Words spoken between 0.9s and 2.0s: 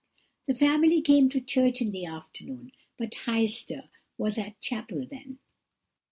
came to church in